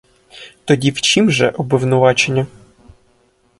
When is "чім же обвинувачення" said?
1.01-2.47